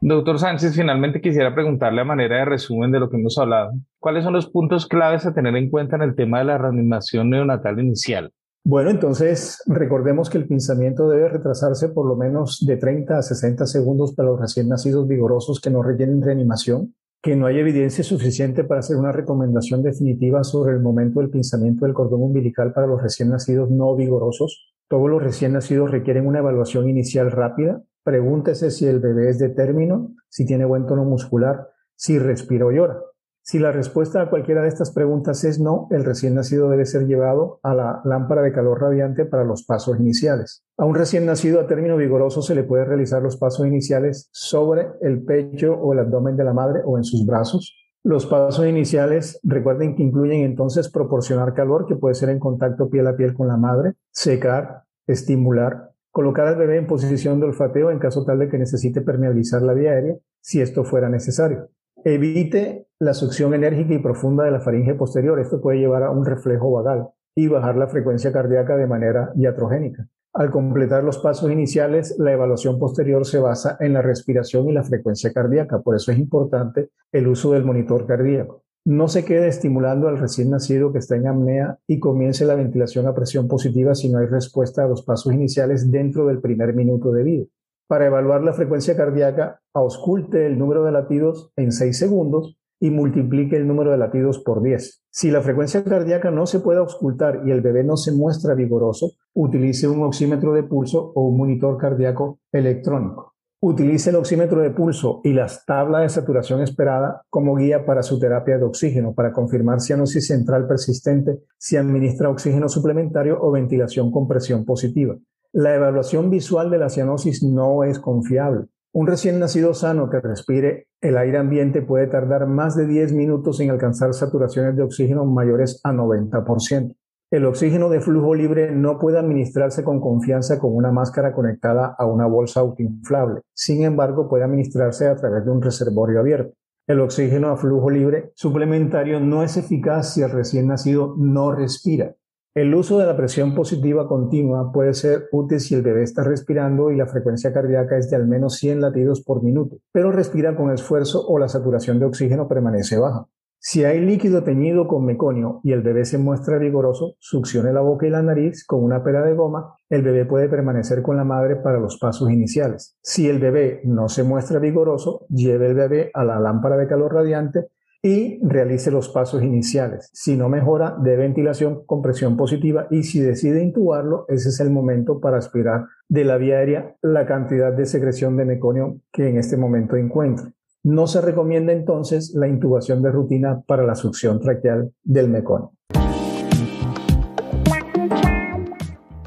Doctor 0.00 0.40
Sánchez, 0.40 0.74
finalmente 0.74 1.20
quisiera 1.20 1.54
preguntarle 1.54 2.00
a 2.00 2.04
manera 2.04 2.38
de 2.38 2.44
resumen 2.44 2.90
de 2.90 2.98
lo 2.98 3.08
que 3.08 3.18
hemos 3.18 3.38
hablado, 3.38 3.70
¿cuáles 4.00 4.24
son 4.24 4.32
los 4.32 4.50
puntos 4.50 4.88
claves 4.88 5.26
a 5.26 5.32
tener 5.32 5.54
en 5.54 5.70
cuenta 5.70 5.94
en 5.94 6.02
el 6.02 6.16
tema 6.16 6.40
de 6.40 6.46
la 6.46 6.58
reanimación 6.58 7.30
neonatal 7.30 7.78
inicial? 7.78 8.32
Bueno, 8.64 8.90
entonces 8.90 9.62
recordemos 9.66 10.30
que 10.30 10.38
el 10.38 10.46
pinzamiento 10.46 11.08
debe 11.08 11.28
retrasarse 11.28 11.90
por 11.90 12.06
lo 12.06 12.16
menos 12.16 12.64
de 12.66 12.78
30 12.78 13.18
a 13.18 13.22
60 13.22 13.66
segundos 13.66 14.14
para 14.14 14.30
los 14.30 14.40
recién 14.40 14.68
nacidos 14.68 15.06
vigorosos 15.06 15.60
que 15.60 15.70
no 15.70 15.82
rellenen 15.82 16.22
reanimación, 16.22 16.94
que 17.22 17.36
no 17.36 17.46
hay 17.46 17.58
evidencia 17.58 18.02
suficiente 18.02 18.64
para 18.64 18.80
hacer 18.80 18.96
una 18.96 19.12
recomendación 19.12 19.82
definitiva 19.82 20.42
sobre 20.44 20.72
el 20.72 20.80
momento 20.80 21.20
del 21.20 21.30
pinzamiento 21.30 21.84
del 21.84 21.94
cordón 21.94 22.22
umbilical 22.22 22.72
para 22.72 22.86
los 22.86 23.02
recién 23.02 23.28
nacidos 23.28 23.70
no 23.70 23.94
vigorosos. 23.94 24.74
Todos 24.88 25.10
los 25.10 25.22
recién 25.22 25.52
nacidos 25.52 25.90
requieren 25.90 26.26
una 26.26 26.38
evaluación 26.38 26.88
inicial 26.88 27.30
rápida, 27.30 27.82
Pregúntese 28.04 28.70
si 28.70 28.86
el 28.86 29.00
bebé 29.00 29.30
es 29.30 29.38
de 29.38 29.48
término, 29.48 30.14
si 30.28 30.44
tiene 30.44 30.66
buen 30.66 30.86
tono 30.86 31.04
muscular, 31.04 31.70
si 31.96 32.18
respira 32.18 32.66
o 32.66 32.70
llora. 32.70 33.00
Si 33.46 33.58
la 33.58 33.72
respuesta 33.72 34.22
a 34.22 34.30
cualquiera 34.30 34.62
de 34.62 34.68
estas 34.68 34.90
preguntas 34.90 35.44
es 35.44 35.60
no, 35.60 35.86
el 35.90 36.02
recién 36.02 36.34
nacido 36.34 36.70
debe 36.70 36.86
ser 36.86 37.06
llevado 37.06 37.60
a 37.62 37.74
la 37.74 38.00
lámpara 38.04 38.40
de 38.40 38.52
calor 38.52 38.80
radiante 38.80 39.26
para 39.26 39.44
los 39.44 39.64
pasos 39.64 40.00
iniciales. 40.00 40.64
A 40.78 40.86
un 40.86 40.94
recién 40.94 41.26
nacido 41.26 41.60
a 41.60 41.66
término 41.66 41.98
vigoroso 41.98 42.40
se 42.40 42.54
le 42.54 42.64
puede 42.64 42.86
realizar 42.86 43.20
los 43.20 43.36
pasos 43.36 43.66
iniciales 43.66 44.30
sobre 44.32 44.88
el 45.02 45.22
pecho 45.24 45.74
o 45.74 45.92
el 45.92 45.98
abdomen 45.98 46.38
de 46.38 46.44
la 46.44 46.54
madre 46.54 46.80
o 46.86 46.96
en 46.96 47.04
sus 47.04 47.26
brazos. 47.26 47.76
Los 48.02 48.24
pasos 48.24 48.66
iniciales, 48.66 49.38
recuerden 49.42 49.94
que 49.94 50.02
incluyen 50.02 50.40
entonces 50.40 50.90
proporcionar 50.90 51.52
calor, 51.52 51.84
que 51.86 51.96
puede 51.96 52.14
ser 52.14 52.30
en 52.30 52.38
contacto 52.38 52.88
piel 52.88 53.06
a 53.08 53.16
piel 53.16 53.34
con 53.34 53.46
la 53.46 53.58
madre, 53.58 53.92
secar, 54.10 54.84
estimular, 55.06 55.94
Colocar 56.14 56.46
al 56.46 56.54
bebé 56.54 56.76
en 56.76 56.86
posición 56.86 57.40
de 57.40 57.46
olfateo 57.46 57.90
en 57.90 57.98
caso 57.98 58.24
tal 58.24 58.38
de 58.38 58.48
que 58.48 58.56
necesite 58.56 59.00
permeabilizar 59.00 59.62
la 59.62 59.72
vía 59.72 59.90
aérea, 59.90 60.14
si 60.40 60.60
esto 60.60 60.84
fuera 60.84 61.08
necesario. 61.08 61.70
Evite 62.04 62.86
la 63.04 63.12
succión 63.12 63.52
enérgica 63.52 63.92
y 63.92 63.98
profunda 63.98 64.44
de 64.44 64.50
la 64.50 64.60
faringe 64.60 64.94
posterior. 64.94 65.38
Esto 65.38 65.60
puede 65.60 65.78
llevar 65.78 66.04
a 66.04 66.10
un 66.10 66.24
reflejo 66.24 66.70
vagal 66.72 67.08
y 67.36 67.48
bajar 67.48 67.76
la 67.76 67.86
frecuencia 67.86 68.32
cardíaca 68.32 68.78
de 68.78 68.86
manera 68.86 69.30
iatrogénica. 69.36 70.08
Al 70.32 70.50
completar 70.50 71.04
los 71.04 71.18
pasos 71.18 71.50
iniciales, 71.52 72.16
la 72.18 72.32
evaluación 72.32 72.78
posterior 72.78 73.26
se 73.26 73.38
basa 73.38 73.76
en 73.78 73.92
la 73.92 74.00
respiración 74.00 74.70
y 74.70 74.72
la 74.72 74.82
frecuencia 74.82 75.32
cardíaca. 75.34 75.80
Por 75.80 75.94
eso 75.94 76.12
es 76.12 76.18
importante 76.18 76.90
el 77.12 77.28
uso 77.28 77.52
del 77.52 77.64
monitor 77.64 78.06
cardíaco. 78.06 78.62
No 78.86 79.08
se 79.08 79.24
quede 79.24 79.48
estimulando 79.48 80.08
al 80.08 80.18
recién 80.18 80.50
nacido 80.50 80.90
que 80.90 80.98
está 80.98 81.16
en 81.16 81.26
apnea 81.26 81.78
y 81.86 82.00
comience 82.00 82.46
la 82.46 82.54
ventilación 82.54 83.06
a 83.06 83.14
presión 83.14 83.48
positiva 83.48 83.94
si 83.94 84.10
no 84.10 84.18
hay 84.18 84.26
respuesta 84.26 84.82
a 84.82 84.88
los 84.88 85.02
pasos 85.02 85.34
iniciales 85.34 85.90
dentro 85.90 86.26
del 86.26 86.40
primer 86.40 86.74
minuto 86.74 87.12
de 87.12 87.22
vida. 87.22 87.44
Para 87.86 88.06
evaluar 88.06 88.42
la 88.42 88.54
frecuencia 88.54 88.96
cardíaca, 88.96 89.60
ausculte 89.74 90.46
el 90.46 90.58
número 90.58 90.84
de 90.84 90.92
latidos 90.92 91.52
en 91.56 91.70
6 91.70 91.98
segundos 91.98 92.58
y 92.80 92.90
multiplique 92.90 93.56
el 93.56 93.66
número 93.66 93.90
de 93.90 93.98
latidos 93.98 94.40
por 94.40 94.62
10. 94.62 95.02
Si 95.10 95.30
la 95.30 95.42
frecuencia 95.42 95.84
cardíaca 95.84 96.30
no 96.30 96.46
se 96.46 96.60
puede 96.60 96.80
auscultar 96.80 97.42
y 97.44 97.50
el 97.50 97.60
bebé 97.60 97.84
no 97.84 97.96
se 97.96 98.12
muestra 98.12 98.54
vigoroso, 98.54 99.12
utilice 99.32 99.88
un 99.88 100.02
oxímetro 100.02 100.52
de 100.52 100.64
pulso 100.64 101.12
o 101.14 101.28
un 101.28 101.36
monitor 101.36 101.76
cardíaco 101.78 102.40
electrónico. 102.52 103.34
Utilice 103.60 104.10
el 104.10 104.16
oxímetro 104.16 104.60
de 104.60 104.70
pulso 104.70 105.22
y 105.24 105.32
las 105.32 105.64
tablas 105.64 106.02
de 106.02 106.08
saturación 106.10 106.60
esperada 106.60 107.22
como 107.30 107.54
guía 107.54 107.86
para 107.86 108.02
su 108.02 108.18
terapia 108.18 108.58
de 108.58 108.64
oxígeno 108.64 109.14
para 109.14 109.32
confirmar 109.32 109.80
cianosis 109.80 110.26
central 110.26 110.66
persistente, 110.66 111.38
si 111.56 111.78
administra 111.78 112.28
oxígeno 112.28 112.68
suplementario 112.68 113.38
o 113.40 113.50
ventilación 113.50 114.10
con 114.10 114.28
presión 114.28 114.66
positiva. 114.66 115.16
La 115.52 115.74
evaluación 115.74 116.28
visual 116.28 116.68
de 116.68 116.78
la 116.78 116.90
cianosis 116.90 117.42
no 117.42 117.84
es 117.84 117.98
confiable. 118.00 118.66
Un 118.96 119.08
recién 119.08 119.40
nacido 119.40 119.74
sano 119.74 120.08
que 120.08 120.20
respire 120.20 120.86
el 121.00 121.16
aire 121.16 121.38
ambiente 121.38 121.82
puede 121.82 122.06
tardar 122.06 122.46
más 122.46 122.76
de 122.76 122.86
10 122.86 123.12
minutos 123.12 123.58
en 123.58 123.70
alcanzar 123.70 124.14
saturaciones 124.14 124.76
de 124.76 124.84
oxígeno 124.84 125.24
mayores 125.24 125.80
a 125.82 125.92
90%. 125.92 126.94
El 127.32 127.44
oxígeno 127.44 127.88
de 127.88 128.00
flujo 128.00 128.36
libre 128.36 128.70
no 128.70 129.00
puede 129.00 129.18
administrarse 129.18 129.82
con 129.82 130.00
confianza 130.00 130.60
con 130.60 130.76
una 130.76 130.92
máscara 130.92 131.32
conectada 131.32 131.96
a 131.98 132.06
una 132.06 132.26
bolsa 132.26 132.60
autoinflable. 132.60 133.40
Sin 133.52 133.82
embargo, 133.82 134.28
puede 134.28 134.44
administrarse 134.44 135.08
a 135.08 135.16
través 135.16 135.44
de 135.44 135.50
un 135.50 135.60
reservorio 135.60 136.20
abierto. 136.20 136.54
El 136.86 137.00
oxígeno 137.00 137.48
a 137.48 137.56
flujo 137.56 137.90
libre 137.90 138.30
suplementario 138.36 139.18
no 139.18 139.42
es 139.42 139.56
eficaz 139.56 140.14
si 140.14 140.22
el 140.22 140.30
recién 140.30 140.68
nacido 140.68 141.16
no 141.18 141.50
respira. 141.50 142.14
El 142.54 142.72
uso 142.72 143.00
de 143.00 143.06
la 143.06 143.16
presión 143.16 143.52
positiva 143.52 144.06
continua 144.06 144.70
puede 144.70 144.94
ser 144.94 145.24
útil 145.32 145.58
si 145.58 145.74
el 145.74 145.82
bebé 145.82 146.04
está 146.04 146.22
respirando 146.22 146.92
y 146.92 146.96
la 146.96 147.08
frecuencia 147.08 147.52
cardíaca 147.52 147.98
es 147.98 148.08
de 148.10 148.16
al 148.16 148.28
menos 148.28 148.58
100 148.58 148.80
latidos 148.80 149.22
por 149.24 149.42
minuto, 149.42 149.78
pero 149.90 150.12
respira 150.12 150.54
con 150.54 150.70
esfuerzo 150.70 151.26
o 151.26 151.40
la 151.40 151.48
saturación 151.48 151.98
de 151.98 152.04
oxígeno 152.04 152.46
permanece 152.46 152.96
baja. 152.96 153.26
Si 153.58 153.82
hay 153.82 153.98
líquido 153.98 154.44
teñido 154.44 154.86
con 154.86 155.04
meconio 155.04 155.62
y 155.64 155.72
el 155.72 155.82
bebé 155.82 156.04
se 156.04 156.16
muestra 156.16 156.58
vigoroso, 156.58 157.16
succione 157.18 157.72
la 157.72 157.80
boca 157.80 158.06
y 158.06 158.10
la 158.10 158.22
nariz 158.22 158.64
con 158.64 158.84
una 158.84 159.02
pera 159.02 159.24
de 159.24 159.34
goma, 159.34 159.74
el 159.88 160.02
bebé 160.02 160.24
puede 160.24 160.48
permanecer 160.48 161.02
con 161.02 161.16
la 161.16 161.24
madre 161.24 161.56
para 161.56 161.80
los 161.80 161.98
pasos 161.98 162.30
iniciales. 162.30 162.96
Si 163.02 163.28
el 163.28 163.40
bebé 163.40 163.80
no 163.82 164.08
se 164.08 164.22
muestra 164.22 164.60
vigoroso, 164.60 165.26
lleve 165.28 165.66
el 165.66 165.74
bebé 165.74 166.12
a 166.14 166.22
la 166.22 166.38
lámpara 166.38 166.76
de 166.76 166.86
calor 166.86 167.14
radiante 167.14 167.70
y 168.04 168.38
realice 168.46 168.90
los 168.90 169.08
pasos 169.08 169.42
iniciales. 169.42 170.10
Si 170.12 170.36
no 170.36 170.50
mejora, 170.50 170.94
de 171.02 171.16
ventilación 171.16 171.86
con 171.86 172.02
presión 172.02 172.36
positiva 172.36 172.86
y 172.90 173.02
si 173.02 173.18
decide 173.18 173.62
intubarlo, 173.62 174.26
ese 174.28 174.50
es 174.50 174.60
el 174.60 174.70
momento 174.70 175.20
para 175.20 175.38
aspirar 175.38 175.86
de 176.06 176.24
la 176.26 176.36
vía 176.36 176.58
aérea 176.58 176.96
la 177.00 177.24
cantidad 177.24 177.72
de 177.72 177.86
secreción 177.86 178.36
de 178.36 178.44
meconio 178.44 178.98
que 179.10 179.30
en 179.30 179.38
este 179.38 179.56
momento 179.56 179.96
encuentre. 179.96 180.52
No 180.82 181.06
se 181.06 181.22
recomienda 181.22 181.72
entonces 181.72 182.34
la 182.34 182.46
intubación 182.46 183.00
de 183.00 183.10
rutina 183.10 183.62
para 183.66 183.84
la 183.84 183.94
succión 183.94 184.38
traqueal 184.38 184.92
del 185.02 185.30
meconio. 185.30 185.72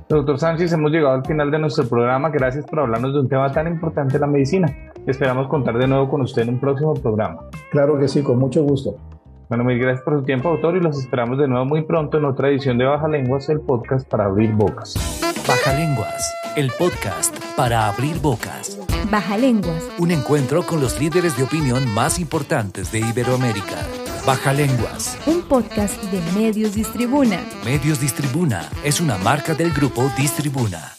Doctor 0.08 0.38
Sánchez, 0.38 0.72
hemos 0.72 0.92
llegado 0.92 1.16
al 1.16 1.26
final 1.26 1.50
de 1.50 1.58
nuestro 1.58 1.86
programa. 1.90 2.30
Gracias 2.30 2.64
por 2.68 2.82
hablarnos 2.82 3.12
de 3.12 3.22
un 3.22 3.28
tema 3.28 3.52
tan 3.52 3.68
importante, 3.68 4.20
la 4.20 4.28
medicina. 4.28 4.87
Esperamos 5.08 5.48
contar 5.48 5.78
de 5.78 5.88
nuevo 5.88 6.10
con 6.10 6.22
usted 6.22 6.42
en 6.42 6.50
un 6.50 6.60
próximo 6.60 6.94
programa. 6.94 7.40
Claro 7.72 7.98
que 7.98 8.10
sí, 8.10 8.22
con 8.22 8.38
mucho 8.38 8.62
gusto. 8.64 8.98
Bueno, 9.48 9.64
mil 9.64 9.80
gracias 9.80 10.04
por 10.04 10.20
su 10.20 10.26
tiempo, 10.26 10.50
doctor, 10.50 10.76
y 10.76 10.82
los 10.82 11.00
esperamos 11.00 11.38
de 11.38 11.48
nuevo 11.48 11.64
muy 11.66 11.84
pronto 11.84 12.18
en 12.18 12.26
otra 12.26 12.50
edición 12.50 12.78
de 12.78 12.84
Baja 12.84 13.08
Lenguas, 13.08 13.48
el 13.48 13.62
podcast 13.62 14.06
para 14.10 14.26
abrir 14.26 14.52
bocas. 14.52 14.96
Baja 15.48 15.74
Lenguas, 15.80 16.34
el 16.58 16.70
podcast 16.78 17.34
para 17.56 17.88
abrir 17.88 18.20
bocas. 18.20 18.78
Baja 19.10 19.38
Lenguas. 19.38 19.90
Un 19.98 20.12
encuentro 20.12 20.64
con 20.64 20.82
los 20.82 21.00
líderes 21.00 21.38
de 21.38 21.44
opinión 21.44 21.90
más 21.94 22.20
importantes 22.20 22.92
de 22.92 23.00
Iberoamérica. 23.00 23.78
Baja 24.26 24.52
Lenguas. 24.52 25.18
Un 25.26 25.42
podcast 25.44 26.04
de 26.12 26.20
Medios 26.38 26.76
Distribuna. 26.76 27.40
Medios 27.64 28.02
Distribuna 28.02 28.70
es 28.84 29.00
una 29.00 29.18
marca 29.18 29.54
del 29.54 29.72
grupo 29.72 30.04
Distribuna. 30.18 30.98